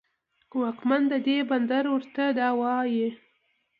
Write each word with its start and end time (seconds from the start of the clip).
خو 0.49 0.55
واکمن 0.63 1.01
د 1.11 1.13
دې 1.27 1.37
بندر 1.49 1.83
ورته 1.93 2.23
دا 2.39 2.49
وايي 2.59 3.09